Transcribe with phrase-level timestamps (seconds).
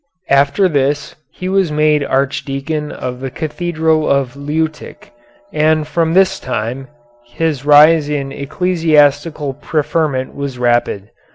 [0.31, 5.11] After this he was made Archdeacon of the Cathedral of Lüttich,
[5.53, 6.87] and from this time
[7.27, 11.11] his rise in ecclesiastical preferment was rapid.